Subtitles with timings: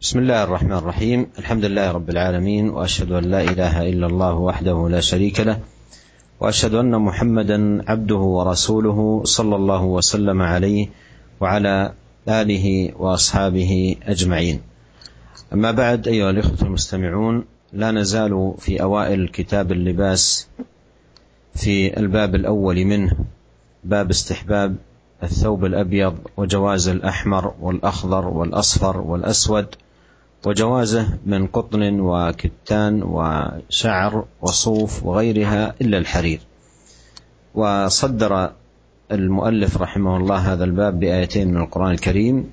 [0.00, 4.88] بسم الله الرحمن الرحيم الحمد لله رب العالمين واشهد ان لا اله الا الله وحده
[4.88, 5.58] لا شريك له
[6.40, 10.86] واشهد ان محمدا عبده ورسوله صلى الله وسلم عليه
[11.40, 11.92] وعلى
[12.28, 14.60] اله واصحابه اجمعين
[15.52, 20.48] اما بعد ايها الاخوه المستمعون لا نزال في اوائل كتاب اللباس
[21.54, 23.12] في الباب الأول منه
[23.84, 24.76] باب استحباب
[25.22, 29.66] الثوب الابيض وجواز الاحمر والاخضر والاصفر والاسود
[30.46, 36.40] وجوازه من قطن وكتان وشعر وصوف وغيرها إلا الحرير.
[37.54, 38.50] وصدر
[39.12, 42.50] المؤلف رحمه الله هذا الباب بآيتين من القرآن الكريم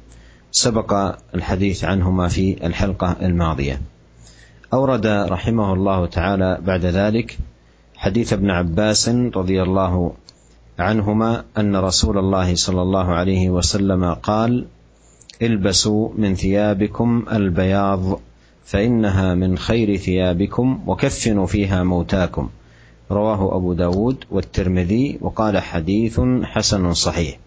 [0.51, 3.81] سبق الحديث عنهما في الحلقة الماضية.
[4.73, 7.37] أورد رحمه الله تعالى بعد ذلك
[7.95, 10.13] حديث ابن عباس رضي الله
[10.79, 14.65] عنهما أن رسول الله صلى الله عليه وسلم قال
[15.41, 18.19] البسوا من ثيابكم البياض
[18.65, 22.49] فإنها من خير ثيابكم وكفنوا فيها موتاكم.
[23.11, 27.39] رواه أبو داود والترمذي وقال حديث حسن صحيح.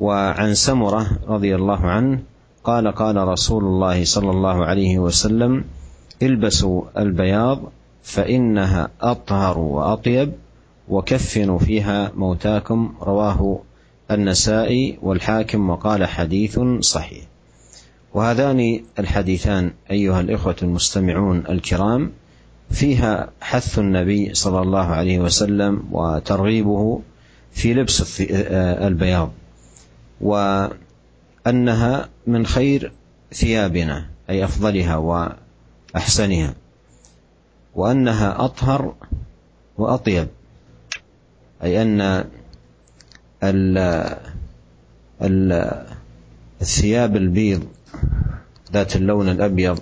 [0.00, 2.18] وعن سمرة رضي الله عنه
[2.64, 5.64] قال قال رسول الله صلى الله عليه وسلم
[6.22, 7.60] البسوا البياض
[8.02, 10.32] فإنها أطهر وأطيب
[10.88, 12.94] وكفنوا فيها موتاكم.
[13.02, 13.60] رواه
[14.14, 17.24] النسائي والحاكم وقال حديث صحيح.
[18.14, 22.12] وهذان الحديثان أيها الإخوة المستمعون الكرام
[22.70, 27.00] فيها حث النبي صلى الله عليه وسلم وترغيبه
[27.52, 29.32] في لبس البياض
[30.20, 32.92] وأنها من خير
[33.32, 36.54] ثيابنا أي أفضلها وأحسنها
[37.74, 38.94] وأنها أطهر
[39.78, 40.28] وأطيب
[41.62, 42.24] أي أن
[46.60, 47.64] الثياب البيض
[48.72, 49.78] ذات اللون الأبيض.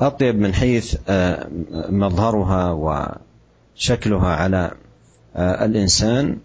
[0.00, 1.48] أطيب من حيث آه،
[1.88, 4.70] مظهرها وشكلها على
[5.36, 6.36] آه، الإنسان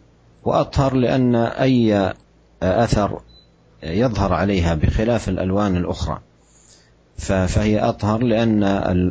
[0.44, 2.14] وأطهر لأن أي آه،
[2.62, 3.20] أثر
[3.84, 6.20] يظهر عليها بخلاف الألوان الأخرى.
[7.18, 8.64] فهي أطهر لأن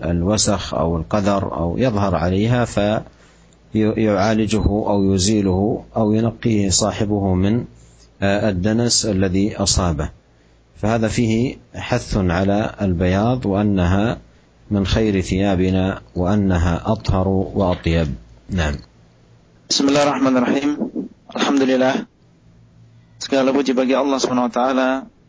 [0.04, 2.80] الوسخ أو القذر أو يظهر عليها ف
[3.74, 7.64] يعالجه أو يزيله أو ينقيه صاحبه من
[8.22, 10.10] آه، الدنس الذي اصابه
[10.76, 14.18] فهذا فيه حث على البياض وانها
[14.70, 18.14] من خير ثيابنا وانها اطهر واطيب
[18.50, 18.74] نعم
[19.70, 20.70] بسم الله الرحمن الرحيم
[21.36, 21.94] الحمد لله
[23.22, 24.58] segala puji bagi Allah swt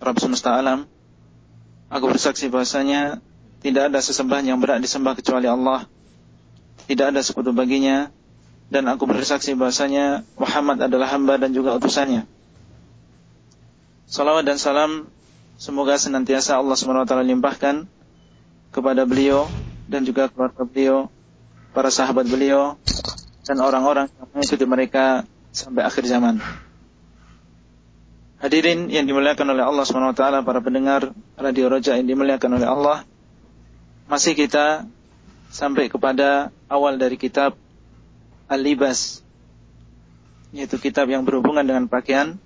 [0.01, 0.89] Rabb semesta alam
[1.93, 3.21] aku bersaksi bahasanya
[3.61, 5.85] tidak ada sesembahan yang berat disembah kecuali Allah
[6.89, 8.09] tidak ada sekutu baginya
[8.73, 12.25] dan aku bersaksi bahasanya Muhammad adalah hamba dan juga utusannya.
[14.09, 15.06] Salawat dan salam
[15.61, 17.85] semoga senantiasa Allah SWT limpahkan
[18.73, 19.45] kepada beliau
[19.85, 20.97] dan juga keluarga beliau,
[21.78, 22.73] para sahabat beliau,
[23.45, 26.41] dan orang-orang yang mengikuti mereka sampai akhir zaman.
[28.41, 32.97] Hadirin yang dimuliakan oleh Allah SWT, para pendengar Radio Roja yang dimuliakan oleh Allah,
[34.09, 34.90] masih kita
[35.53, 37.55] sampai kepada awal dari kitab
[38.47, 39.23] Al-Libas
[40.53, 42.37] yaitu kitab yang berhubungan dengan pakaian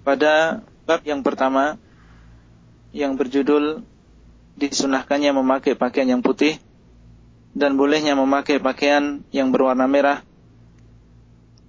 [0.00, 1.76] pada bab yang pertama
[2.94, 3.84] yang berjudul
[4.54, 6.56] disunahkannya memakai pakaian yang putih
[7.54, 10.26] dan bolehnya memakai pakaian yang berwarna merah,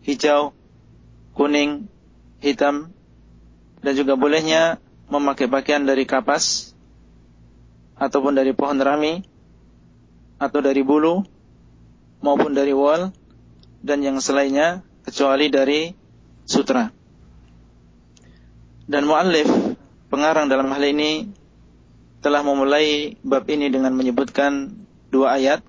[0.01, 0.53] hijau,
[1.37, 1.85] kuning,
[2.41, 2.93] hitam
[3.85, 6.73] dan juga bolehnya memakai pakaian dari kapas
[7.97, 9.21] ataupun dari pohon rami
[10.41, 11.34] atau dari bulu
[12.25, 13.13] maupun dari wal
[13.85, 15.93] dan yang selainnya kecuali dari
[16.49, 16.89] sutra.
[18.89, 19.45] Dan muallif
[20.09, 21.29] pengarang dalam hal ini
[22.25, 24.73] telah memulai bab ini dengan menyebutkan
[25.13, 25.61] dua ayat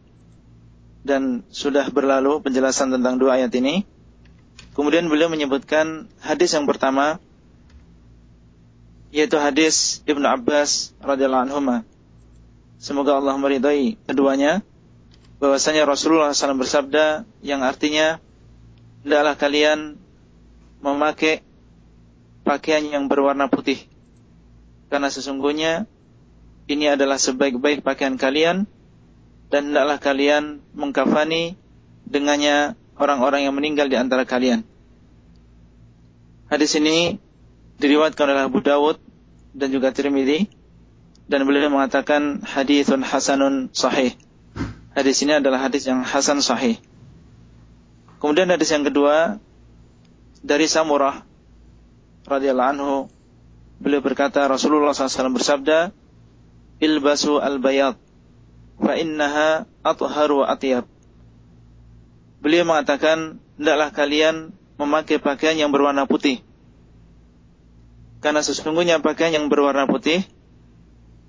[1.04, 3.84] dan sudah berlalu penjelasan tentang dua ayat ini.
[4.72, 7.20] Kemudian beliau menyebutkan hadis yang pertama
[9.12, 11.84] yaitu hadis Ibnu Abbas radhiyallahu anhu.
[12.76, 14.60] Semoga Allah meridai keduanya
[15.36, 18.18] bahwasanya Rasulullah SAW bersabda yang artinya
[19.04, 20.00] hendaklah kalian
[20.80, 21.44] memakai
[22.46, 23.84] pakaian yang berwarna putih
[24.88, 25.84] karena sesungguhnya
[26.66, 28.66] ini adalah sebaik-baik pakaian kalian
[29.50, 31.54] dan hendaklah kalian mengkafani
[32.06, 34.66] dengannya orang-orang yang meninggal di antara kalian.
[36.50, 37.18] Hadis ini
[37.78, 38.98] diriwayatkan oleh Abu Dawud
[39.54, 40.50] dan juga Tirmidzi
[41.26, 44.14] dan beliau mengatakan hadithun hasanun sahih
[44.96, 46.80] hadis ini adalah hadis yang hasan sahih.
[48.16, 49.36] Kemudian hadis yang kedua
[50.40, 51.20] dari Samurah
[52.24, 52.94] radhiyallahu anhu
[53.76, 55.92] beliau berkata Rasulullah SAW bersabda,
[56.80, 58.00] Ilbasu al-bayat,
[58.80, 60.88] fa innaha atharu wa atiyab.
[62.40, 66.44] Beliau mengatakan, hendaklah kalian memakai pakaian yang berwarna putih.
[68.20, 70.24] Karena sesungguhnya pakaian yang berwarna putih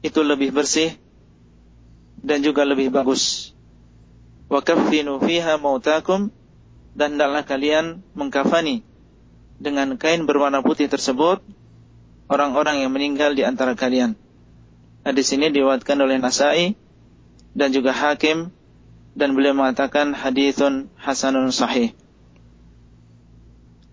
[0.04, 0.96] itu lebih bersih
[2.24, 3.56] dan juga lebih bagus.
[4.48, 6.32] Wa kaffinu fiha mautakum
[6.96, 8.82] dan hendaklah kalian mengkafani
[9.60, 11.44] dengan kain berwarna putih tersebut
[12.32, 14.16] orang-orang yang meninggal di antara kalian.
[15.04, 16.76] Hadis ini diwatkan oleh Nasai
[17.56, 18.52] dan juga Hakim
[19.18, 21.96] dan beliau mengatakan hadithun hasanun sahih.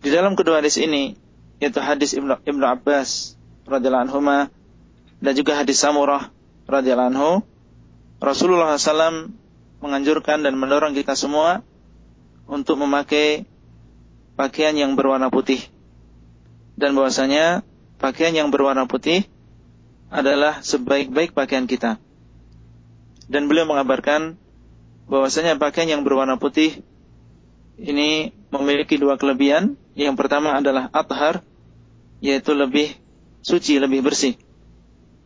[0.05, 1.17] Di dalam kedua hadis ini
[1.62, 4.21] yaitu hadis Ibnu, Ibnu Abbas radhiyallahu anhu
[5.25, 6.29] dan juga hadis Samurah
[6.69, 7.31] radhiyallahu anhu
[8.21, 9.33] Rasulullah SAW
[9.85, 11.61] menganjurkan dan mendorong kita semua
[12.49, 13.45] untuk memakai
[14.41, 15.61] pakaian yang berwarna putih.
[16.81, 17.61] Dan bahwasanya
[18.01, 19.29] pakaian yang berwarna putih
[20.09, 22.01] adalah sebaik-baik pakaian kita.
[23.29, 24.41] Dan beliau mengabarkan
[25.05, 26.81] bahwasanya pakaian yang berwarna putih
[27.77, 29.77] ini memiliki dua kelebihan.
[29.95, 31.45] Yang pertama adalah athar,
[32.19, 32.91] yaitu lebih
[33.45, 34.35] suci, lebih bersih.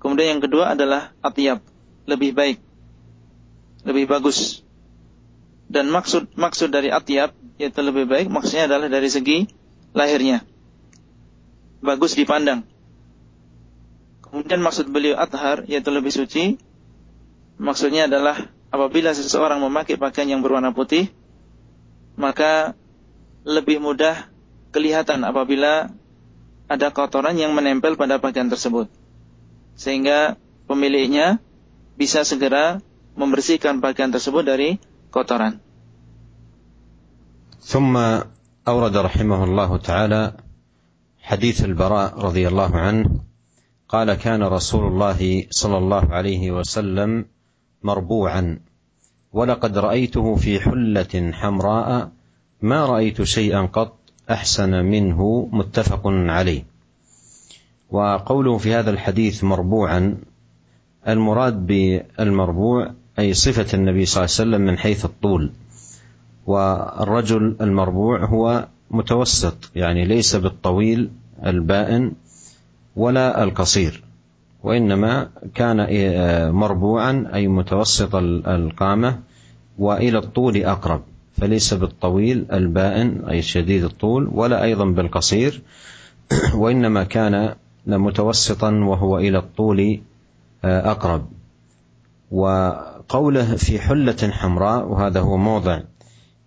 [0.02, 1.64] Kemudian yang kedua adalah atiyab,
[2.04, 2.58] lebih baik,
[3.84, 4.62] lebih bagus.
[5.68, 9.50] Dan maksud maksud dari atyab yaitu lebih baik maksudnya adalah dari segi
[9.92, 10.42] lahirnya.
[11.84, 12.64] Bagus dipandang.
[14.24, 16.56] Kemudian maksud beliau athar yaitu lebih suci.
[17.58, 21.10] Maksudnya adalah apabila seseorang memakai pakaian yang berwarna putih
[22.18, 22.74] maka
[23.46, 24.26] lebih mudah
[24.74, 25.88] kelihatan apabila
[26.68, 28.90] ada kotoran yang menempel pada pakaian tersebut.
[29.78, 30.36] Sehingga
[30.68, 31.40] pemiliknya
[31.96, 32.84] bisa segera
[33.18, 34.78] membersihkan pakaian tersebut dari
[35.10, 35.58] kotoran.
[37.68, 38.00] ثم
[38.68, 40.22] أورد رحمه الله تعالى
[41.20, 43.04] حديث البراء رضي الله عنه
[43.88, 47.24] قال كان رسول الله صلى الله عليه وسلم
[47.82, 48.60] مربوعا
[49.32, 52.10] ولقد رأيته في حلة حمراء
[52.62, 53.96] ما رأيت شيئا قط
[54.30, 56.64] أحسن منه متفق عليه
[57.90, 60.16] وقوله في هذا الحديث مربوعا
[61.08, 65.52] المراد بالمربوع أي صفة النبي صلى الله عليه وسلم من حيث الطول.
[66.48, 71.10] والرجل المربوع هو متوسط يعني ليس بالطويل
[71.46, 72.12] البائن
[72.96, 74.02] ولا القصير
[74.62, 75.86] وإنما كان
[76.52, 79.18] مربوعا أي متوسط القامة
[79.78, 81.02] وإلى الطول أقرب
[81.36, 85.62] فليس بالطويل البائن أي شديد الطول ولا أيضا بالقصير
[86.54, 87.54] وإنما كان
[87.86, 90.00] متوسطا وهو إلى الطول
[90.64, 91.26] أقرب.
[93.08, 95.80] وقوله في حلة حمراء وهذا هو موضع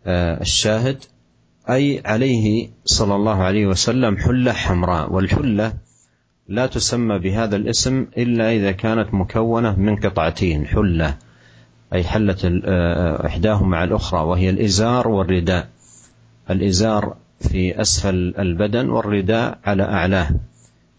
[0.05, 1.03] آه، الشاهد
[1.69, 5.13] أي عليه صلى الله عليه وسلم حلة حمراء.
[5.13, 5.73] والحلة
[6.47, 10.67] لا تسمى بهذا الاسم إلا إذا كانت مكونة من قطعتين.
[10.67, 11.17] حلة
[11.93, 15.67] أي حلة آه، إحداهما مع الأخرى وهي الإزار والرداء.
[16.49, 20.29] الإزار في أسفل البدن والرداء على أعلاه.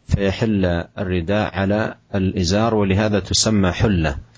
[0.07, 0.65] فيحل
[0.99, 4.32] الرداء على الإزار ولهذا تسمى حلة.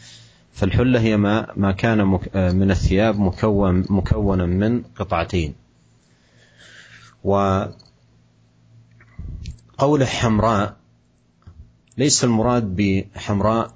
[0.55, 1.99] فالحلة هي ما ما كان
[2.35, 5.55] من الثياب مكون مكونا من قطعتين.
[7.25, 7.75] وقوله
[10.05, 10.77] حمراء
[11.99, 13.75] ليس المراد بحمراء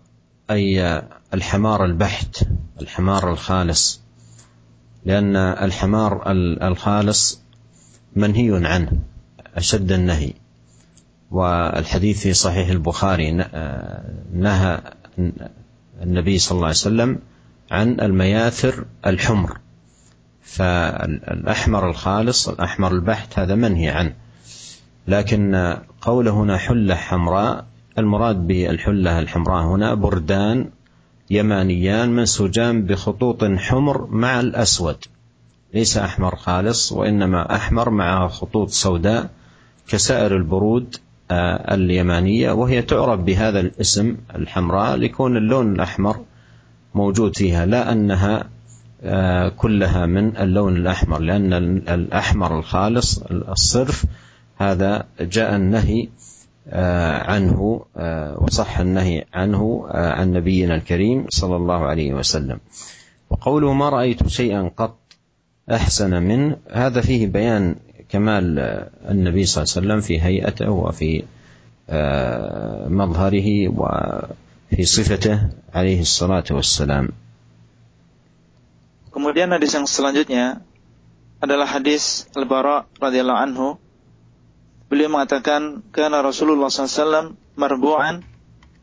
[0.50, 1.02] أي
[1.34, 2.44] الحمار البحت
[2.80, 4.00] الحمار الخالص.
[5.04, 6.22] لأن الحمار
[6.62, 7.42] الخالص
[8.16, 8.92] منهي عنه
[9.56, 10.32] أشد النهي.
[11.30, 13.32] والحديث في صحيح البخاري
[14.32, 14.80] نهى
[16.02, 17.18] النبي صلى الله عليه وسلم
[17.70, 19.58] عن المياثر الحمر.
[20.42, 24.14] فالأحمر الخالص الأحمر البحت هذا منهي عنه.
[25.08, 27.66] لكن قوله هنا حلة حمراء
[27.98, 30.70] المراد بالحلة الحمراء هنا بردان
[31.30, 35.04] يمانيان منسوجان بخطوط حمر مع الأسود.
[35.74, 39.30] ليس أحمر خالص وإنما أحمر مع خطوط سوداء
[39.88, 40.96] كسائر البرود
[41.30, 46.16] اليمانية وهي تعرف بهذا الاسم الحمراء لكون اللون الأحمر
[46.94, 48.44] موجود فيها لا أنها
[49.02, 51.52] آه، كلها من اللون الأحمر لأن
[51.88, 54.04] الأحمر الخالص الصرف
[54.56, 56.08] هذا جاء النهي
[56.68, 57.84] آه، عنه
[58.40, 62.60] وصح النهي عنه عن نبينا الكريم صلى الله عليه وسلم.
[63.30, 64.98] وقوله ما رأيت شيئا قط
[65.70, 67.74] أحسن منه هذا فيه بيان
[68.08, 68.58] كمال
[69.10, 71.24] النبي صلى الله عليه وسلم في هيئته وفي
[72.88, 75.36] مظهره وفي صفته
[75.74, 77.08] عليه الصلاة والسلام
[79.08, 80.62] Kemudian hadis yang selanjutnya
[81.42, 83.68] adalah hadis Al-Bara radhiyallahu anhu
[84.86, 88.22] beliau mengatakan karena Rasulullah SAW marbu'an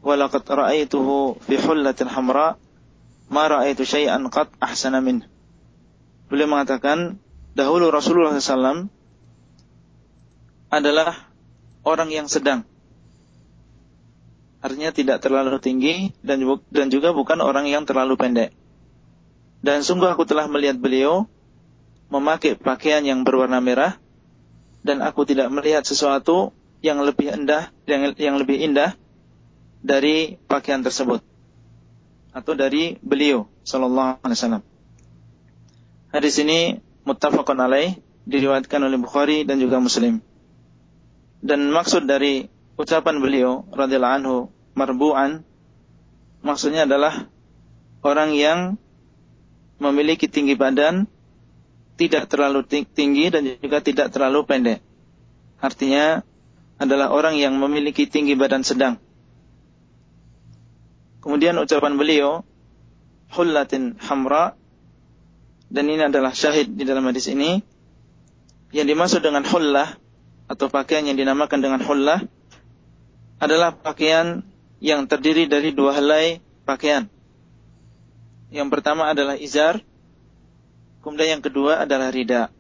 [0.03, 2.59] walaqad ra'aituhu fi hullatin hamra
[3.31, 5.23] ma ra'aitu syai'an qad ahsana min
[6.27, 7.17] beliau mengatakan
[7.55, 8.91] dahulu Rasulullah SAW
[10.75, 11.31] adalah
[11.87, 12.67] orang yang sedang
[14.65, 16.41] artinya tidak terlalu tinggi dan
[16.73, 18.49] dan juga bukan orang yang terlalu pendek.
[19.61, 21.29] Dan sungguh aku telah melihat beliau
[22.09, 24.01] memakai pakaian yang berwarna merah
[24.81, 26.49] dan aku tidak melihat sesuatu
[26.81, 28.97] yang lebih indah yang, yang lebih indah
[29.85, 31.21] dari pakaian tersebut
[32.33, 34.63] atau dari beliau sallallahu alaihi wasallam.
[36.09, 40.25] Hadis ini muttafaqun alaih diriwayatkan oleh Bukhari dan juga Muslim.
[41.45, 44.37] Dan maksud dari ucapan beliau radhiyallahu anhu
[44.73, 45.45] marbu'an
[46.41, 47.29] maksudnya adalah
[48.01, 48.59] orang yang
[49.77, 51.05] memiliki tinggi badan
[52.01, 54.79] tidak terlalu tinggi dan juga tidak terlalu pendek.
[55.61, 56.25] Artinya
[56.75, 58.99] adalah orang yang memiliki tinggi badan sedang.
[61.23, 62.41] Kemudian ucapan beliau
[63.31, 64.53] hullatin hamra
[65.71, 67.63] dan ini adalah syahid di dalam hadis ini
[68.75, 69.97] yang dimaksud dengan hullah
[70.45, 72.21] atau pakaian yang dinamakan dengan hullah
[73.41, 74.45] adalah pakaian
[74.79, 77.09] yang terdiri dari dua helai pakaian.
[78.53, 79.81] Yang pertama adalah izar,
[81.01, 82.53] kemudian yang kedua adalah rida.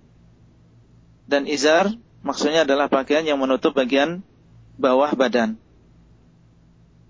[1.25, 1.93] Dan izar
[2.25, 4.25] maksudnya adalah pakaian yang menutup bagian
[4.75, 5.61] bawah badan.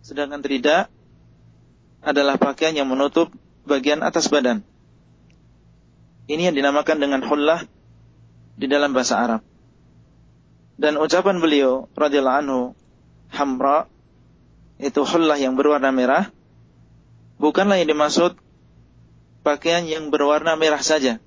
[0.03, 0.91] Sedangkan rida
[2.05, 3.34] adalah pakaian yang menutup
[3.65, 4.62] bagian atas badan.
[6.29, 7.65] Ini yang dinamakan dengan hullah
[8.53, 9.55] di dalam bahasa Arab.
[10.75, 12.62] Dan ucapan beliau radhiyallahu anhu
[13.32, 13.88] hamra
[14.75, 16.36] itu hullah yang berwarna merah,
[17.39, 18.36] bukanlah yang dimaksud
[19.46, 21.24] pakaian yang berwarna merah saja.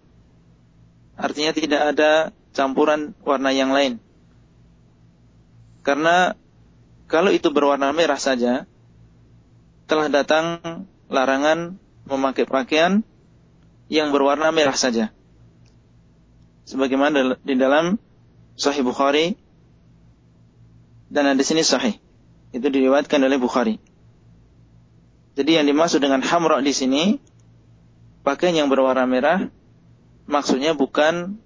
[1.16, 2.10] Artinya tidak ada
[2.52, 3.96] campuran warna yang lain.
[5.80, 6.36] Karena
[7.08, 8.68] kalau itu berwarna merah saja,
[9.88, 10.60] telah datang
[11.08, 13.00] larangan memakai pakaian
[13.88, 15.08] yang berwarna merah saja.
[16.68, 17.96] Sebagaimana di dalam
[18.58, 19.38] Sahih Bukhari
[21.08, 21.96] dan ada sini Sahih.
[22.50, 23.78] Itu diriwayatkan oleh Bukhari.
[25.38, 27.22] Jadi yang dimaksud dengan hamra di sini
[28.26, 29.46] pakaian yang berwarna merah
[30.26, 31.38] maksudnya bukan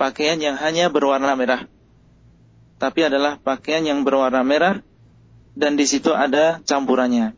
[0.00, 1.68] pakaian yang hanya berwarna merah.
[2.80, 4.80] Tapi adalah pakaian yang berwarna merah
[5.52, 7.36] dan di situ ada campurannya.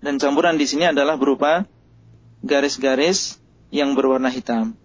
[0.00, 1.66] Dan campuran di sini adalah berupa
[2.40, 4.78] garis-garis yang berwarna hitam.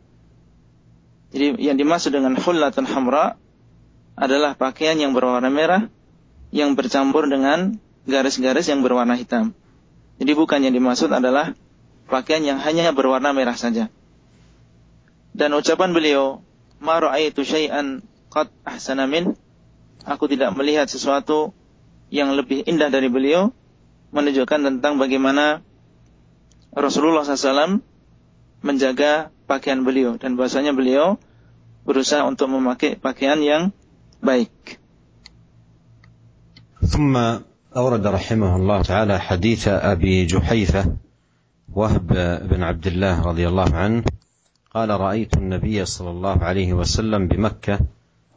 [1.35, 3.35] Jadi yang dimaksud dengan hullatun hamra
[4.15, 5.91] adalah pakaian yang berwarna merah
[6.55, 7.75] yang bercampur dengan
[8.07, 9.51] garis-garis yang berwarna hitam.
[10.15, 11.51] Jadi bukan yang dimaksud adalah
[12.07, 13.91] pakaian yang hanya berwarna merah saja.
[15.35, 16.39] Dan ucapan beliau,
[16.79, 17.99] "Ma ra'aitu syai'an
[18.31, 19.35] qad ahsana min."
[20.07, 21.51] Aku tidak melihat sesuatu
[22.15, 23.51] yang lebih indah dari beliau
[24.15, 25.59] menunjukkan tentang bagaimana
[26.71, 27.83] Rasulullah SAW
[28.63, 30.17] menjaga pakaian beliau.
[30.17, 31.21] Dan bahasanya beliau
[31.85, 33.63] berusaha untuk memakai pakaian yang
[34.19, 34.81] baik.
[36.85, 37.17] ثم
[37.75, 40.83] أورد رحمه الله تعالى حديث أبي جحيفة
[41.73, 42.07] وهب
[42.49, 44.03] بن عبد الله رضي الله عنه.
[44.75, 47.79] قال رأيت النبي صلى الله عليه وسلم بمكة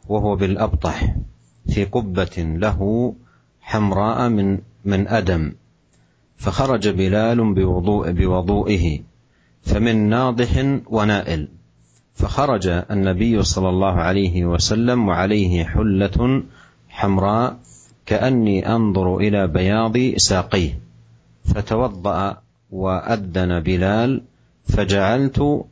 [0.07, 1.15] وهو بالأبطح
[1.67, 2.79] في قبة له
[3.61, 4.47] حمراء من
[4.85, 5.53] من أدم.
[6.37, 8.85] فخرج بلال بوضوء بوضوئه.
[9.61, 11.47] فمن ناضح ونائل.
[12.13, 16.43] فخرج النبي صلى الله عليه وسلم وعليه حلة
[16.89, 17.57] حمراء
[18.05, 20.79] كأني أنظر إلى بياض ساقيه.
[21.45, 22.37] فتوضأ
[22.71, 24.21] وأذن بلال
[24.63, 25.65] فجعلت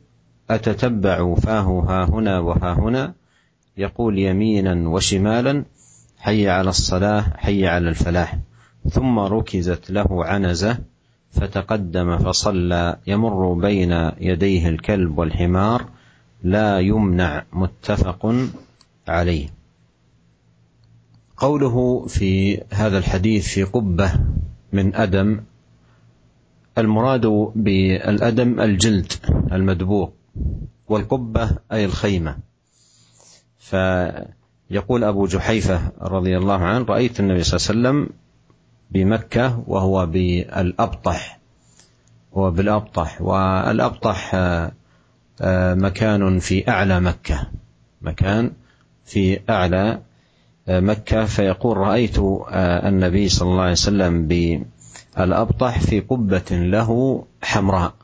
[0.50, 3.14] أتتبع فاه ها هنا وها هنا
[3.76, 5.64] يقول يمينا وشمالا
[6.18, 8.38] حي على الصلاة حي على الفلاح.
[8.90, 10.78] ثم ركزت له عنزة
[11.30, 15.88] فتقدم فصلى يمر بين يديه الكلب والحمار
[16.42, 18.34] لا يمنع متفق
[19.08, 19.48] عليه.
[21.36, 24.12] قوله في هذا الحديث في قبة
[24.72, 25.40] من أدم
[26.78, 29.12] المراد بالأدم الجلد
[29.52, 30.08] المدبوغ
[30.88, 32.36] والقبة أي الخيمة.
[33.58, 38.18] فيقول أبو جحيفة رضي الله عنه رأيت النبي صلى الله عليه وسلم
[38.90, 41.38] بمكة وهو بالأبطح
[42.34, 43.22] هو بالأبطح.
[43.22, 47.46] والأبطح آه، مكان في أعلى مكة
[48.02, 48.52] مكان
[49.04, 50.00] في أعلى
[50.68, 51.24] مكة.
[51.24, 54.28] فيقول رأيت آه، النبي صلى الله عليه وسلم
[55.16, 57.94] بالأبطح في قبة له حمراء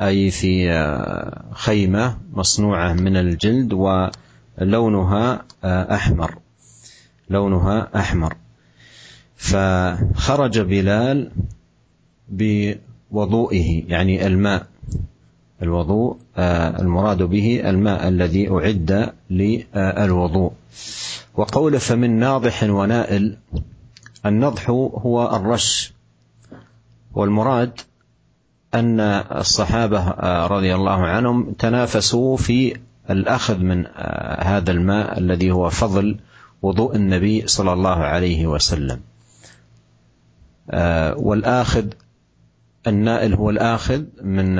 [0.00, 6.38] أي في آه، خيمة مصنوعة من الجلد ولونها آه، أحمر
[7.30, 8.36] لونها أحمر.
[9.36, 11.30] فخرج بلال
[12.28, 14.66] بوضوئه يعني الماء
[15.62, 20.52] الوضوء آه، المراد به الماء الذي أعد للوضوء.
[21.34, 23.36] وقول فمن ناضح ونائل
[24.26, 25.92] النضح هو الرش
[27.14, 27.80] والمراد
[28.74, 29.00] أن
[29.40, 32.76] الصحابة آه، رضي الله عنهم تنافسوا في
[33.10, 36.16] الأخذ من آه، هذا الماء الذي هو فضل
[36.62, 39.00] وضوء النبي صلى الله عليه وسلم.
[41.16, 41.86] والآخذ
[42.86, 44.58] النائل هو الآخذ من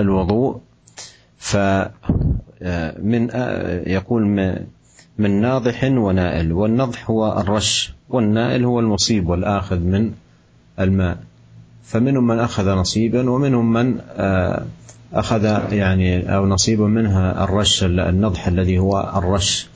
[0.00, 0.60] الوضوء.
[1.38, 3.28] فمن
[3.86, 4.22] يقول
[5.18, 6.52] من ناضح ونائل.
[6.52, 10.12] والنضح هو الرش والنائل هو المصيب والآخذ من
[10.80, 11.18] الماء.
[11.82, 14.00] فمنهم من أخذ نصيبا ومنهم من
[15.12, 19.68] أخذ يعني أو نصيبا منها الرش النضح الذي هو الرش.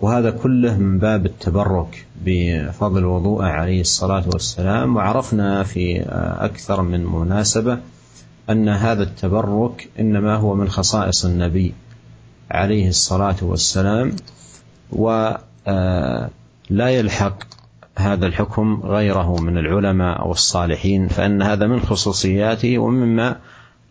[0.00, 4.96] وهذا كله من باب التبرك بفضل الوضوء عليه الصلاة والسلام.
[4.96, 6.00] وعرفنا في
[6.40, 7.78] أكثر من مناسبة
[8.50, 11.74] أن هذا التبرك إنما هو من خصائص النبي
[12.50, 14.16] عليه الصلاة والسلام
[14.92, 15.40] ولا
[16.68, 17.44] يلحق
[17.98, 22.78] هذا الحكم غيره من العلماء أو الصالحين فإن هذا من خصوصياته.
[22.78, 23.36] ومما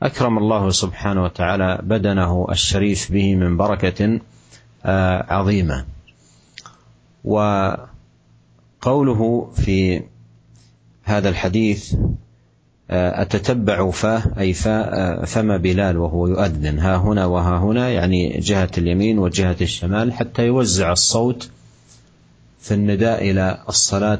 [0.04, 4.20] أكرم الله سبحانه وتعالى بدنه الشريف به من بركة
[5.30, 5.93] عظيمة.
[7.24, 7.88] وقوله
[9.56, 10.02] في
[11.04, 11.96] هذا الحديث
[12.90, 16.80] آه، أتتبع فاه أي فاء فم بلال وهو يؤذن.
[16.80, 21.50] ها هنا وها هنا يعني جهة اليمين وجهة الشمال حتى يوزع الصوت
[22.60, 24.20] في النداء إلى الصلاة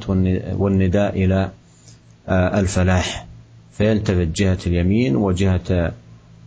[0.58, 1.52] والنداء إلى
[2.28, 3.26] آه، الفلاح.
[3.72, 5.94] فيلتفت جهة اليمين وجهة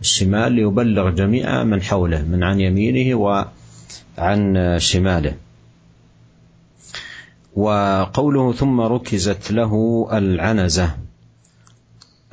[0.01, 5.33] الشمال ليبلغ جميع من حوله من عن يمينه وعن شماله.
[7.57, 10.97] وقوله ثم ركزت له العنزة.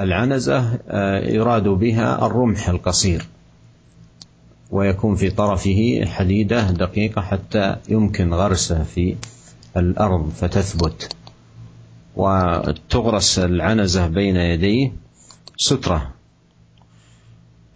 [0.00, 3.26] العنزة آه، يراد بها الرمح القصير
[4.70, 9.16] ويكون في طرفه حديدة دقيقة حتى يمكن غرسه في
[9.76, 11.16] الأرض فتثبت.
[12.16, 14.92] وتغرس العنزة بين يديه
[15.56, 16.10] سترة.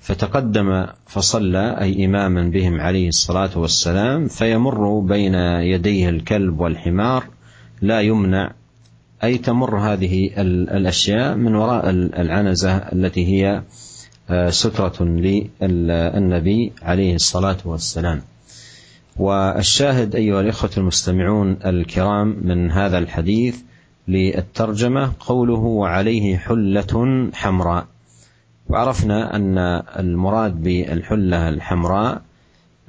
[0.01, 7.38] فتقدم فصلى أي إماما بهم عليه الصلاة والسلام فيمر بين يديه الكلب والحمار
[7.83, 8.53] لا يمنع
[9.25, 10.31] أي تمر هذه
[10.77, 13.63] الأشياء من وراء العنزة التي هي
[14.31, 18.23] آه، سترة للنبي عليه الصلاة والسلام.
[19.17, 23.57] والشاهد أيها الإخوة المستمعون الكرام من هذا الحديث
[24.09, 27.87] للترجمة قوله وعليه حلة حمراء
[28.69, 29.59] وعرفنا أن
[29.99, 32.23] المراد بالحلة الحمراء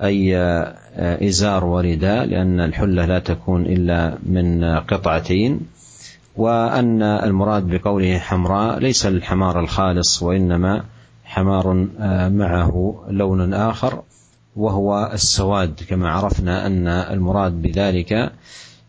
[0.03, 5.59] أي آه، إزار ورداء لأن الحلة لا تكون إلا من قطعتين
[6.35, 10.83] وأن المراد بقوله حمراء ليس الحمار الخالص وإنما
[11.23, 14.01] حمار آه، معه لون آخر
[14.55, 15.79] وهو السواد.
[15.89, 18.31] كما عرفنا أن المراد بذلك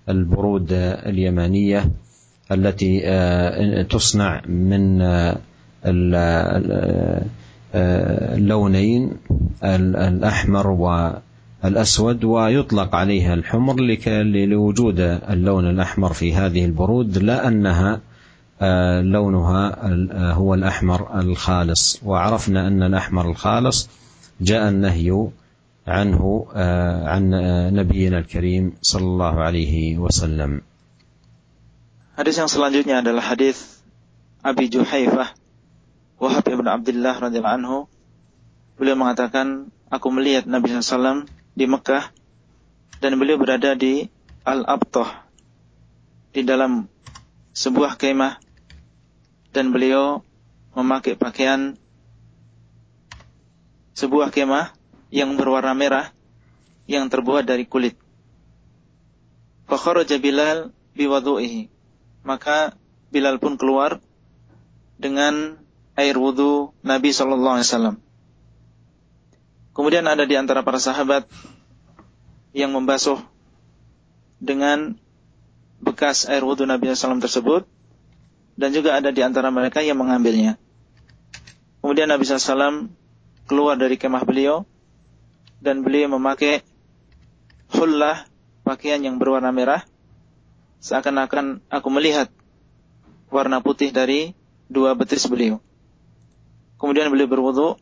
[0.08, 1.90] البرود اليمانية
[2.52, 5.02] التي آه، تصنع من
[7.74, 9.12] اللونين
[9.64, 10.70] الأحمر
[11.64, 13.76] والأسود ويطلق عليها الحمر
[14.46, 18.00] لوجود اللون الأحمر في هذه البرود لا أنها
[18.62, 22.00] آه، لونها آه، هو الأحمر الخالص.
[22.04, 23.88] وعرفنا أن الأحمر الخالص
[24.40, 25.28] جاء النهي
[25.86, 27.30] عنه آه، عن
[27.74, 30.60] نبينا الكريم صلى الله عليه وسلم.
[32.20, 33.80] Hadis yang selanjutnya adalah hadis
[34.44, 35.32] Abi Juhaifah
[36.20, 37.78] Wahab ibn Abdullah radhiyallahu anhu.
[38.76, 41.24] Beliau mengatakan aku melihat Nabi SAW
[41.60, 42.08] di Mekah
[43.04, 44.08] dan beliau berada di
[44.48, 45.28] Al-Abtah
[46.32, 46.88] di dalam
[47.52, 48.40] sebuah kemah
[49.52, 50.24] dan beliau
[50.72, 51.76] memakai pakaian
[53.92, 54.72] sebuah kemah
[55.12, 56.16] yang berwarna merah
[56.88, 58.00] yang terbuat dari kulit.
[59.68, 61.68] Fakharaja Bilal biwadu'ihi.
[62.24, 62.72] Maka
[63.12, 64.00] Bilal pun keluar
[64.96, 65.60] dengan
[65.92, 67.96] air wudhu Nabi Shallallahu Alaihi Wasallam.
[69.80, 71.24] Kemudian ada di antara para sahabat
[72.52, 73.16] yang membasuh
[74.36, 75.00] dengan
[75.80, 77.64] bekas air wudhu Nabi SAW tersebut
[78.60, 80.60] dan juga ada di antara mereka yang mengambilnya.
[81.80, 82.92] Kemudian Nabi SAW
[83.48, 84.68] keluar dari kemah beliau
[85.64, 86.60] dan beliau memakai
[87.72, 88.28] hullah
[88.68, 89.88] pakaian yang berwarna merah
[90.84, 92.28] seakan-akan aku melihat
[93.32, 94.36] warna putih dari
[94.68, 95.56] dua betis beliau.
[96.76, 97.80] Kemudian beliau berwudu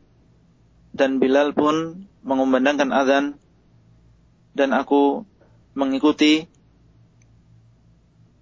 [0.93, 3.25] dan Bilal pun mengumandangkan azan
[4.57, 5.23] dan aku
[5.79, 6.51] mengikuti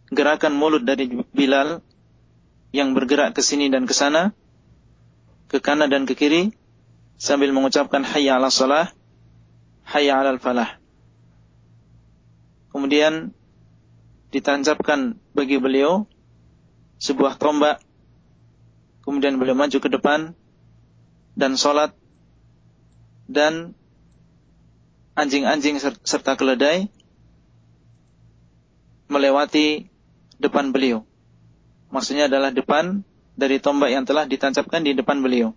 [0.09, 1.83] gerakan mulut dari Bilal
[2.73, 4.33] yang bergerak ke sini dan ke sana,
[5.49, 6.53] ke kanan dan ke kiri,
[7.17, 8.93] sambil mengucapkan hayya ala salah,
[9.89, 10.77] hayya ala falah.
[12.73, 13.33] Kemudian
[14.31, 16.05] ditancapkan bagi beliau
[17.01, 17.81] sebuah tombak,
[19.01, 20.37] kemudian beliau maju ke depan
[21.37, 21.97] dan sholat
[23.27, 23.75] dan
[25.19, 26.91] anjing-anjing serta keledai
[29.07, 29.91] melewati
[30.37, 31.07] depan beliau.
[31.91, 33.07] Maksudnya adalah depan
[33.39, 35.55] dari tombak yang telah ditancapkan di depan beliau.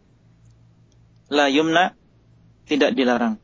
[1.29, 1.93] La yumna
[2.65, 3.41] tidak dilarang.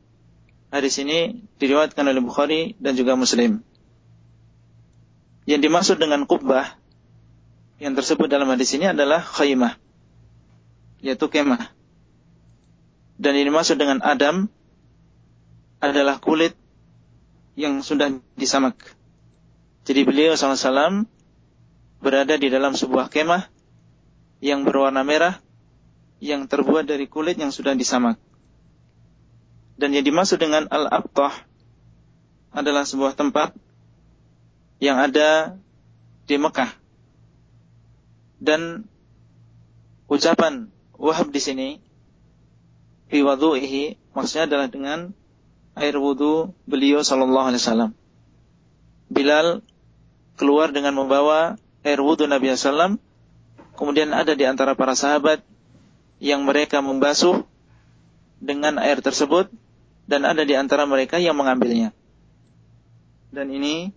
[0.74, 3.62] Hadis ini diriwayatkan oleh Bukhari dan juga Muslim.
[5.46, 6.74] Yang dimaksud dengan kubah
[7.78, 9.78] yang tersebut dalam hadis ini adalah khaymah,
[11.04, 11.75] yaitu kemah.
[13.16, 14.52] Dan ini dimaksud dengan Adam
[15.80, 16.56] adalah kulit
[17.56, 18.76] yang sudah disamak.
[19.88, 21.08] Jadi beliau SAW
[22.04, 23.48] berada di dalam sebuah kemah
[24.44, 25.40] yang berwarna merah
[26.20, 28.20] yang terbuat dari kulit yang sudah disamak.
[29.76, 31.36] Dan yang dimaksud dengan Al-Abtah
[32.56, 33.52] adalah sebuah tempat
[34.80, 35.60] yang ada
[36.28, 36.72] di Mekah.
[38.40, 38.88] Dan
[40.08, 41.68] ucapan Wahab di sini
[43.10, 43.22] fi
[44.16, 45.14] maksudnya adalah dengan
[45.76, 47.92] air wudhu beliau sallallahu alaihi wasallam.
[49.12, 49.62] Bilal
[50.40, 52.98] keluar dengan membawa air wudhu Nabi SAW.
[53.76, 55.44] Kemudian ada di antara para sahabat
[56.24, 57.44] yang mereka membasuh
[58.40, 59.52] dengan air tersebut
[60.08, 61.92] dan ada di antara mereka yang mengambilnya.
[63.36, 63.92] Dan ini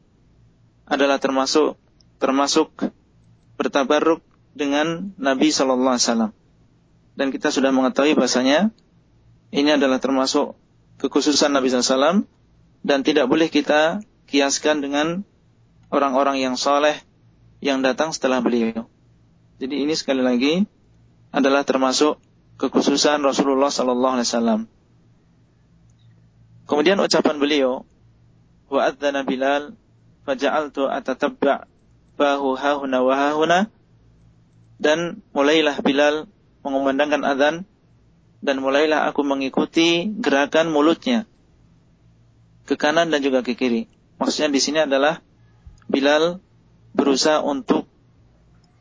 [0.88, 1.79] adalah termasuk
[2.18, 2.75] termasuk
[3.55, 4.18] bertabarruk
[4.59, 6.33] dengan Nabi Shallallahu Alaihi Wasallam.
[7.14, 8.75] Dan kita sudah mengetahui bahasanya
[9.49, 10.57] ini adalah termasuk
[11.01, 12.29] kekhususan Nabi SAW
[12.85, 15.25] dan tidak boleh kita kiaskan dengan
[15.89, 16.95] orang-orang yang soleh
[17.65, 18.87] yang datang setelah beliau.
[19.59, 20.63] Jadi ini sekali lagi
[21.35, 22.21] adalah termasuk
[22.61, 24.61] kekhususan Rasulullah Sallallahu Alaihi Wasallam.
[26.69, 27.89] Kemudian ucapan beliau,
[28.69, 29.73] wa adzana Bilal,
[30.29, 31.65] faja'altu atatabba
[32.21, 33.17] bahu hahuna wa
[34.79, 36.29] dan mulailah Bilal
[36.63, 37.55] mengumandangkan adzan
[38.38, 41.27] dan mulailah aku mengikuti gerakan mulutnya
[42.68, 43.90] ke kanan dan juga ke kiri.
[44.20, 45.24] Maksudnya di sini adalah
[45.88, 46.37] Bilal
[46.92, 47.88] berusaha untuk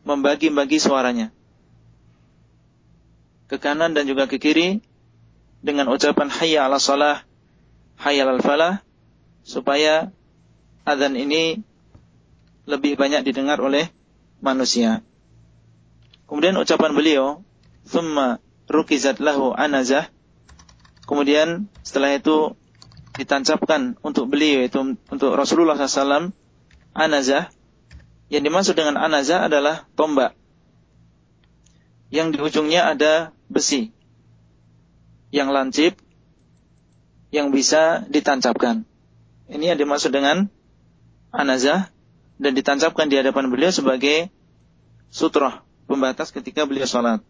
[0.04, 1.32] membagi-bagi suaranya
[3.48, 4.84] ke kanan dan juga ke kiri
[5.64, 7.24] dengan ucapan hayya ala salah,
[7.96, 8.84] hayya al falah
[9.48, 10.12] supaya
[10.84, 11.64] adzan ini
[12.68, 13.88] lebih banyak didengar oleh
[14.44, 15.00] manusia.
[16.28, 17.26] Kemudian ucapan beliau,
[17.88, 20.12] "Tsumma rukizat lahu anazah.
[21.08, 22.54] Kemudian setelah itu
[23.16, 26.36] ditancapkan untuk beliau itu untuk Rasulullah SAW
[26.94, 27.50] anazah.
[28.28, 30.36] Yang dimaksud dengan anazah adalah tombak.
[32.12, 33.96] Yang di ujungnya ada besi
[35.32, 35.96] yang lancip
[37.32, 38.88] yang bisa ditancapkan.
[39.48, 40.52] Ini yang dimaksud dengan
[41.32, 41.92] anazah
[42.40, 44.32] dan ditancapkan di hadapan beliau sebagai
[45.08, 47.24] sutroh pembatas ketika beliau sholat.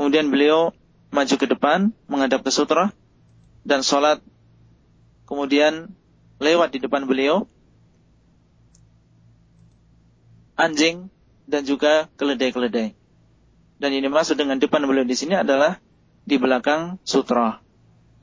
[0.00, 0.72] Kemudian beliau
[1.12, 2.88] maju ke depan, menghadap ke sutra,
[3.68, 4.24] dan sholat.
[5.28, 5.92] Kemudian
[6.40, 7.44] lewat di depan beliau,
[10.56, 11.12] anjing
[11.44, 12.96] dan juga keledai-keledai.
[13.76, 15.76] Dan ini masuk dengan depan beliau di sini adalah
[16.24, 17.60] di belakang sutra.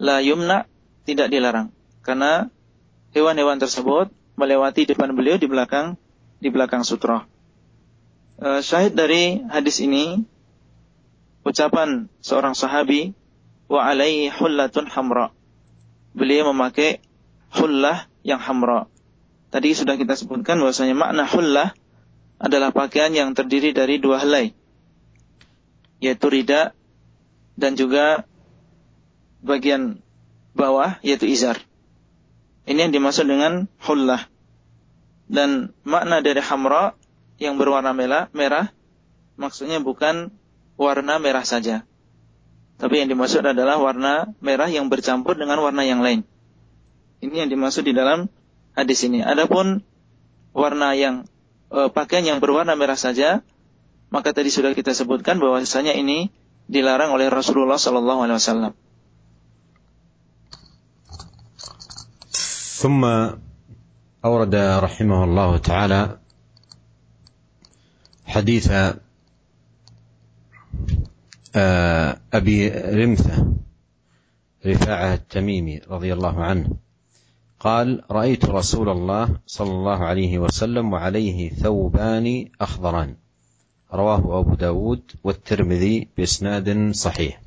[0.01, 0.65] La yumna
[1.05, 1.69] tidak dilarang.
[2.01, 2.49] Karena
[3.13, 5.93] hewan-hewan tersebut melewati depan beliau di belakang
[6.41, 7.29] di belakang sutra.
[8.41, 10.25] Uh, syahid dari hadis ini
[11.47, 13.15] ucapan seorang sahabi
[13.71, 15.31] wa alaihi hullatun hamra.
[16.11, 16.99] Beliau memakai
[17.55, 18.91] hullah yang hamra.
[19.47, 21.71] Tadi sudah kita sebutkan bahwasanya makna hullah
[22.37, 24.51] adalah pakaian yang terdiri dari dua helai.
[26.03, 26.75] Yaitu rida
[27.55, 28.27] dan juga
[29.39, 30.03] bagian
[30.51, 31.57] bawah yaitu izar.
[32.67, 34.27] Ini yang dimaksud dengan hullah.
[35.27, 36.95] Dan makna dari hamra
[37.39, 38.71] yang berwarna merah, merah
[39.39, 40.33] maksudnya bukan
[40.76, 41.86] warna merah saja.
[42.82, 46.26] Tapi yang dimaksud adalah warna merah yang bercampur dengan warna yang lain.
[47.22, 48.26] Ini yang dimaksud di dalam
[48.74, 49.22] hadis ini.
[49.22, 49.86] Adapun
[50.50, 51.30] warna yang
[51.70, 53.46] e, pakaian yang berwarna merah saja,
[54.10, 56.34] maka tadi sudah kita sebutkan bahwasanya ini
[56.66, 58.74] dilarang oleh Rasulullah sallallahu alaihi wasallam.
[62.82, 63.06] ثم
[64.24, 66.18] أورد رحمه الله تعالى
[68.26, 68.98] حديث آه،
[72.33, 73.53] أبي رمثة
[74.65, 76.69] رفاعة التميمي رضي الله عنه
[77.59, 83.15] قال رأيت رسول الله صلى الله عليه وسلم وعليه ثوبان أخضران.
[83.93, 87.41] رواه أبو داود والترمذي بإسناد صحيح.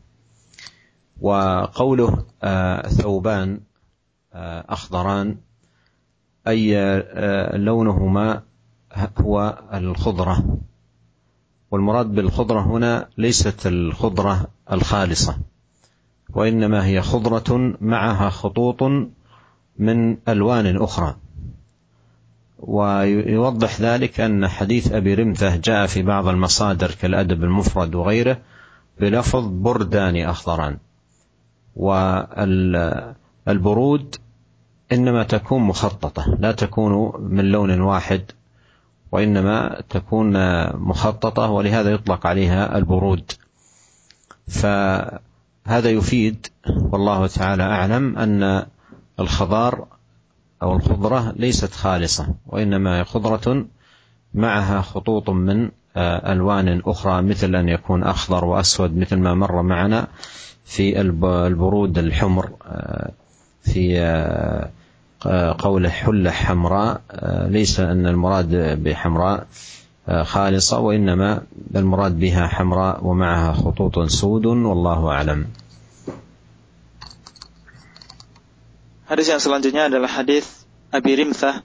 [1.21, 3.61] وقوله آه، ثوبان
[4.35, 5.37] آه، أخضران
[6.49, 8.43] أي آه، لونهما
[9.19, 10.59] هو الخضرة.
[11.71, 15.37] والمراد بالخضرة هنا ليست الخضرة الخالصة
[16.35, 18.83] وإنما هي خضرة معها خطوط
[19.79, 21.17] من ألوان أخرى.
[22.59, 28.39] ويوضح ذلك أن حديث أبي رمثة جاء في بعض المصادر كالأدب المفرد وغيره
[29.01, 30.79] بلفظ بردان أخضران.
[33.47, 34.17] والبرود
[34.93, 38.23] إنما تكون مخططة لا تكون من لون واحد
[39.13, 40.33] وإنما تكون
[40.77, 43.33] مخططة ولهذا يطلق عليها البرود.
[44.49, 45.21] فهذا
[45.91, 48.67] يفيد والله تعالى أعلم أن
[49.21, 49.87] الخضار
[50.63, 53.67] أو الخضرة ليست خالصة وإنما خضرة
[54.35, 60.07] معها خطوط من ألوان أخرى مثل أن يكون أخضر وأسود مثل ما مر معنا
[60.65, 63.11] في البرود الحمر آه،
[63.63, 64.71] في آه،
[65.58, 67.02] قوله حلة حمراء
[67.50, 69.48] ليس أن المراد بحمراء
[70.06, 71.42] خالصة وإنما
[71.76, 75.42] المراد بها حمراء ومعها خطوط سود والله أعلم
[79.06, 81.62] Hadis yang selanjutnya adalah hadis Abi Rimthah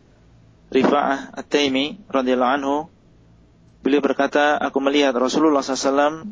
[0.68, 2.76] Rifa'ah At-Taimi radhiyallahu anhu.
[3.80, 6.28] Beliau berkata, aku melihat Rasulullah SAW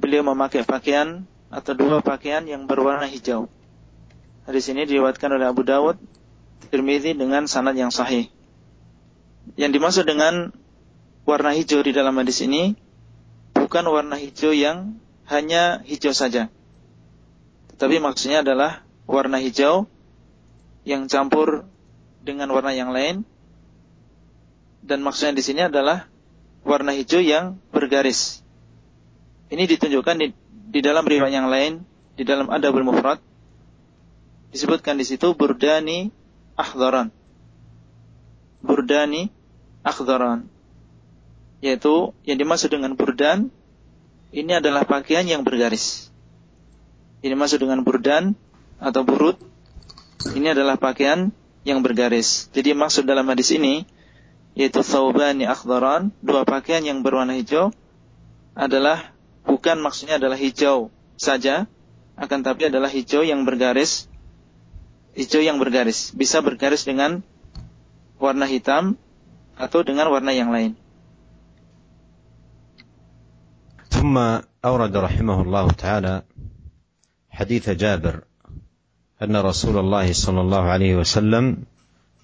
[0.00, 3.52] beliau memakai pakaian atau dua pakaian yang berwarna hijau.
[4.43, 5.95] Hadis ini diriwayatkan oleh Abu Dawud,
[6.67, 8.27] Tirmidzi dengan sanad yang sahih.
[9.55, 10.51] Yang dimaksud dengan
[11.23, 12.75] warna hijau di dalam hadis ini
[13.55, 14.99] bukan warna hijau yang
[15.31, 16.51] hanya hijau saja.
[17.71, 19.87] Tetapi maksudnya adalah warna hijau
[20.83, 21.63] yang campur
[22.23, 23.23] dengan warna yang lain
[24.83, 26.11] dan maksudnya di sini adalah
[26.67, 28.43] warna hijau yang bergaris.
[29.47, 30.27] Ini ditunjukkan di,
[30.71, 31.83] di dalam riwayat yang lain
[32.19, 33.23] di dalam Adabul Mufrad
[34.53, 36.13] disebutkan di situ burdani
[36.53, 37.09] akhdaran.
[38.61, 39.33] Burdani
[39.81, 40.47] akhdaran.
[41.59, 43.49] Yaitu yang dimaksud dengan burdan
[44.33, 46.13] ini adalah pakaian yang bergaris.
[47.23, 48.35] Ini masuk dengan burdan
[48.83, 49.39] atau burut
[50.35, 51.31] ini adalah pakaian
[51.63, 52.51] yang bergaris.
[52.51, 53.87] Jadi maksud dalam hadis ini
[54.53, 57.73] yaitu thawbani akhdaran, dua pakaian yang berwarna hijau
[58.53, 59.15] adalah
[59.47, 61.65] bukan maksudnya adalah hijau saja,
[62.13, 64.11] akan tapi adalah hijau yang bergaris
[65.18, 67.26] Hijau yang bergaris, bisa bergaris dengan
[68.22, 68.94] warna hitam
[69.58, 70.74] atau dengan warna yang lain.
[73.88, 74.14] ثم
[74.64, 76.22] أورد رحمه الله تعالى
[77.30, 78.20] حديث جابر
[79.22, 81.56] ان رسول الله صلى الله عليه وسلم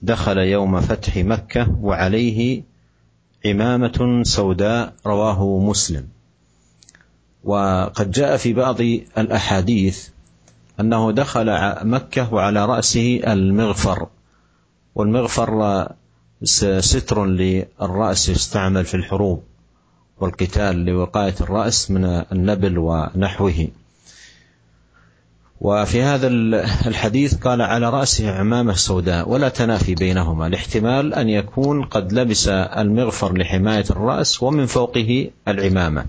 [0.02, 2.62] دخل يوم فتح مكه وعليه
[3.46, 6.08] عمامه سوداء رواه مسلم
[7.44, 8.80] وقد جاء في بعض
[9.18, 10.08] الاحاديث
[10.79, 14.07] أنه دخل مكة وعلى رأسه المغفر.
[14.95, 15.87] والمغفر
[16.79, 19.43] ستر للرأس يستعمل في الحروب
[20.19, 23.67] والقتال لوقاية الرأس من النبل ونحوه.
[25.61, 26.27] وفي هذا
[26.87, 30.47] الحديث قال على رأسه عمامة سوداء ولا تنافي بينهما.
[30.47, 36.05] الاحتمال أن يكون قد لبس المغفر لحماية الرأس ومن فوقه العمامة.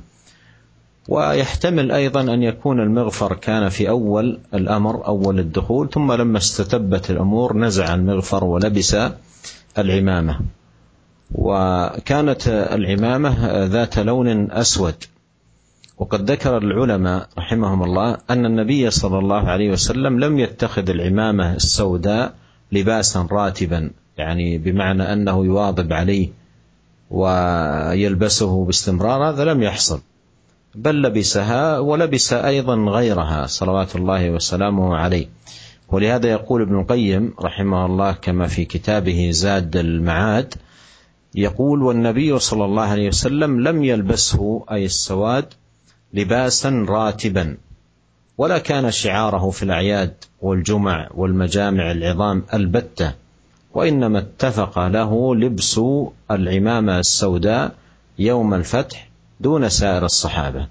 [1.08, 7.56] ويحتمل أيضا أن يكون المغفر كان في أول الأمر أول الدخول ثم لما استتبت الأمور
[7.56, 8.96] نزع المغفر ولبس
[9.78, 10.40] العمامة.
[11.34, 14.94] وكانت العمامة ذات لون أسود.
[15.98, 22.34] وقد ذكر العلماء رحمهم الله أن النبي صلى الله عليه وسلم لم يتخذ العمامة السوداء
[22.72, 26.28] لباسا راتبا يعني بمعنى أنه يواظب عليه
[27.10, 30.00] ويلبسه باستمرار هذا لم يحصل.
[30.74, 35.26] بل لبسها ولبس أيضا غيرها صلوات الله وسلامه عليه.
[35.88, 40.54] ولهذا يقول ابن القيم رحمه الله كما في كتابه زاد المعاد
[41.34, 45.44] يقول والنبي صلى الله عليه وسلم لم يلبسه أي السواد
[46.14, 47.56] لباسا راتبا
[48.38, 53.12] ولا كان شعاره في الأعياد والجمع والمجامع العظام البتة
[53.74, 55.80] وإنما اتفق له لبس
[56.30, 57.74] العمامة السوداء
[58.18, 59.09] يوم الفتح
[59.40, 60.66] دون سائر الصحابة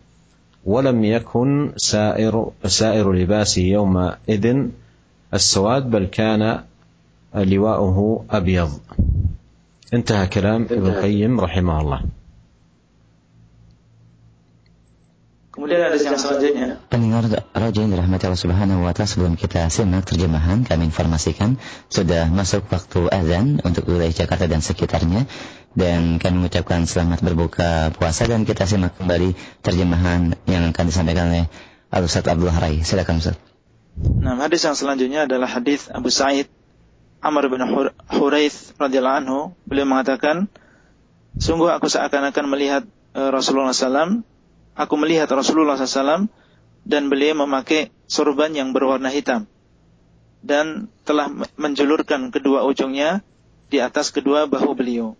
[0.65, 4.67] ولم يكن سائر سائر لباسه يومئذ
[5.33, 6.59] السواد بل كان
[7.35, 8.69] لواؤه أبيض.
[9.93, 12.01] انتهى كلام ابن القيم رحمه الله.
[15.59, 16.79] Kemudian ada yang selanjutnya.
[16.87, 21.59] Pendengar rajin dirahmati Allah Subhanahu wa taala sebelum kita simak terjemahan kami informasikan
[21.91, 25.27] sudah masuk waktu azan untuk wilayah Jakarta dan sekitarnya
[25.75, 31.51] dan kami mengucapkan selamat berbuka puasa dan kita simak kembali terjemahan yang akan disampaikan oleh
[31.91, 32.79] Al Ustaz Abdul Harai.
[32.79, 33.35] Silakan Ustaz.
[33.99, 36.47] Nah, hadis yang selanjutnya adalah hadis Abu Sa'id
[37.19, 37.59] Amr bin
[38.07, 39.39] Huraith radhiyallahu anhu.
[39.67, 40.47] Beliau mengatakan,
[41.35, 44.23] sungguh aku seakan-akan melihat uh, Rasulullah SAW
[44.79, 46.31] aku melihat Rasulullah SAW
[46.87, 49.43] dan beliau memakai sorban yang berwarna hitam
[50.39, 51.27] dan telah
[51.59, 53.19] menjulurkan kedua ujungnya
[53.67, 55.19] di atas kedua bahu beliau.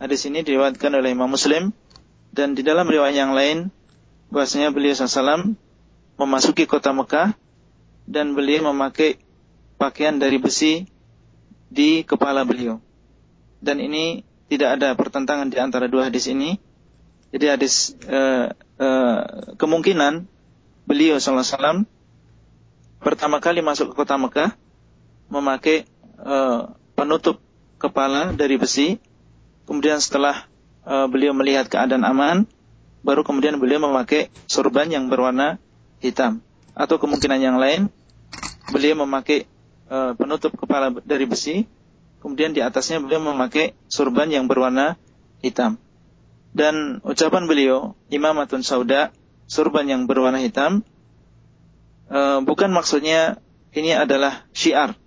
[0.00, 1.70] Hadis ini diriwayatkan oleh Imam Muslim
[2.32, 3.68] dan di dalam riwayat yang lain
[4.32, 5.52] bahwasanya beliau SAW
[6.16, 7.36] memasuki kota Mekah
[8.08, 9.20] dan beliau memakai
[9.76, 10.88] pakaian dari besi
[11.68, 12.80] di kepala beliau.
[13.60, 16.56] Dan ini tidak ada pertentangan di antara dua hadis ini.
[17.28, 19.20] Jadi hadis uh, uh,
[19.60, 20.24] kemungkinan
[20.88, 21.84] beliau SAW
[22.98, 24.56] pertama kali masuk ke kota Mekah
[25.28, 25.84] memakai
[26.18, 27.38] uh, penutup
[27.76, 28.96] kepala dari besi.
[29.68, 30.48] Kemudian setelah
[30.88, 32.48] uh, beliau melihat keadaan aman,
[33.04, 35.60] baru kemudian beliau memakai sorban yang berwarna
[36.00, 36.40] hitam.
[36.72, 37.92] Atau kemungkinan yang lain,
[38.72, 39.44] beliau memakai
[39.92, 41.68] uh, penutup kepala dari besi,
[42.24, 44.96] kemudian di atasnya beliau memakai sorban yang berwarna
[45.44, 45.76] hitam.
[46.58, 49.14] Dan ucapan beliau, imamatun sauda,
[49.46, 50.82] surban yang berwarna hitam,
[52.10, 53.38] uh, bukan maksudnya
[53.70, 54.98] ini adalah syiar.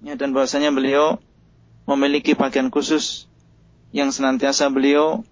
[0.00, 1.20] Ya, dan bahwasanya beliau
[1.84, 3.28] memiliki pakaian khusus
[3.92, 5.28] yang senantiasa beliau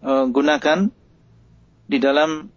[0.00, 0.88] uh, gunakan
[1.88, 2.48] di dalam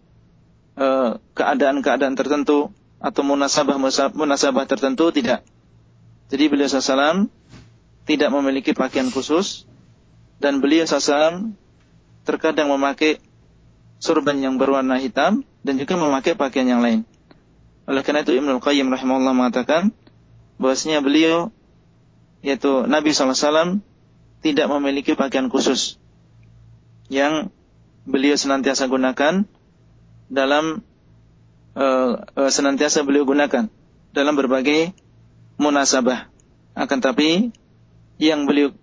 [0.72, 3.76] keadaan keadaan-keadaan tertentu atau munasabah
[4.16, 5.44] munasabah tertentu tidak.
[6.32, 7.28] Jadi beliau SAW
[8.08, 9.68] tidak memiliki pakaian khusus
[10.40, 11.52] dan beliau SAW
[12.22, 13.18] terkadang memakai
[14.02, 17.06] surban yang berwarna hitam dan juga memakai pakaian yang lain.
[17.86, 19.94] Oleh karena itu Ibnu Qayyim rahimahullah mengatakan
[20.58, 21.50] bahwasanya beliau
[22.42, 23.82] yaitu Nabi SAW
[24.42, 26.02] tidak memiliki pakaian khusus
[27.06, 27.54] yang
[28.02, 29.46] beliau senantiasa gunakan
[30.26, 30.82] dalam
[31.78, 33.70] uh, uh, senantiasa beliau gunakan
[34.10, 34.90] dalam berbagai
[35.62, 36.26] munasabah.
[36.74, 37.54] Akan tapi
[38.18, 38.74] yang beliau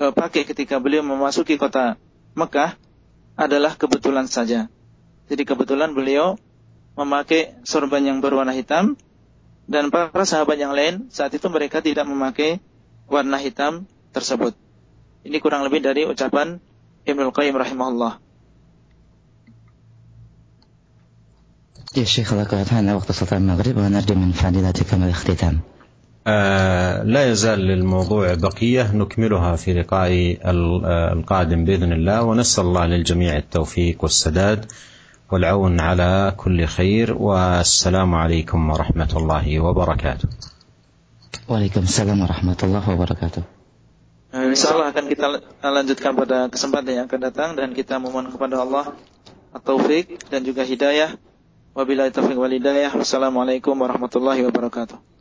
[0.00, 2.00] uh, pakai ketika beliau memasuki kota
[2.34, 2.74] Mekah
[3.34, 4.70] adalah kebetulan saja.
[5.30, 6.38] Jadi kebetulan beliau
[6.94, 8.94] memakai sorban yang berwarna hitam
[9.64, 12.60] dan para sahabat yang lain saat itu mereka tidak memakai
[13.08, 14.54] warna hitam tersebut.
[15.24, 16.60] Ini kurang lebih dari ucapan
[17.08, 18.20] Ibnu Qayyim rahimahullah.
[21.94, 25.62] Ya Syekh, Allah waktu salat maghrib wa narju min fadilatika mal ikhtitam.
[26.26, 30.38] آه، لا يزال للموضوع بقية نكملها في لقاء
[31.12, 34.72] القادم بإذن الله ونسأل الله للجميع التوفيق والسداد
[35.32, 40.28] والعون على كل خير والسلام عليكم ورحمة الله وبركاته
[41.48, 43.42] وعليكم السلام ورحمة الله وبركاته
[44.34, 45.26] Insyaallah akan kita
[45.62, 48.90] lanjutkan pada kesempatan yang akan datang dan kita memohon kepada Allah
[49.62, 51.14] taufik dan juga hidayah.
[51.70, 52.90] Wabillahi taufiq wal hidayah.
[52.98, 55.13] Wassalamualaikum warahmatullahi wabarakatuh.